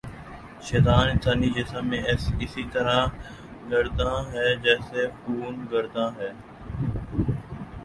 شیطان 0.67 1.09
انسانی 1.09 1.49
جسم 1.49 1.83
میں 1.89 2.01
اسی 2.39 2.63
طرح 2.73 2.97
گرداں 3.71 4.17
ہے 4.33 4.47
جیسے 4.63 5.07
خون 5.17 5.55
گرداں 5.71 6.09
ہے 6.17 6.31